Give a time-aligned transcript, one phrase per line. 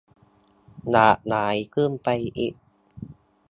[0.91, 2.07] หลากหลายขึ้นไป
[2.37, 2.53] อีก